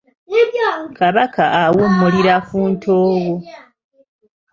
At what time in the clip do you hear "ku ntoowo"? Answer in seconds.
2.47-3.35